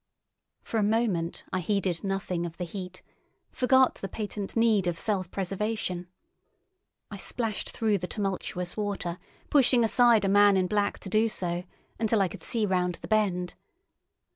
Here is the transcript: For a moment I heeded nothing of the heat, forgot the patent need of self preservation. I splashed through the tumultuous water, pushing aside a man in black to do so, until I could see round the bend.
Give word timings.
For 0.63 0.79
a 0.79 0.81
moment 0.81 1.43
I 1.53 1.59
heeded 1.59 2.03
nothing 2.03 2.43
of 2.47 2.57
the 2.57 2.63
heat, 2.63 3.03
forgot 3.51 3.93
the 4.01 4.09
patent 4.09 4.57
need 4.57 4.87
of 4.87 4.97
self 4.97 5.29
preservation. 5.29 6.07
I 7.11 7.17
splashed 7.17 7.69
through 7.69 7.99
the 7.99 8.07
tumultuous 8.07 8.75
water, 8.75 9.19
pushing 9.51 9.83
aside 9.83 10.25
a 10.25 10.27
man 10.27 10.57
in 10.57 10.65
black 10.65 10.97
to 11.01 11.09
do 11.09 11.29
so, 11.29 11.65
until 11.99 12.19
I 12.19 12.29
could 12.29 12.41
see 12.41 12.65
round 12.65 12.95
the 12.95 13.07
bend. 13.07 13.53